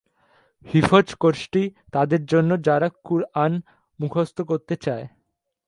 হিফজ 0.67 1.07
কোর্সটি 1.15 1.63
তাদের 1.91 2.21
জন্য 2.25 2.51
যারা 2.63 2.87
কুরআন 3.03 3.51
মুখস্থ 3.99 4.37
করতে 4.41 4.75
চায়। 4.75 5.05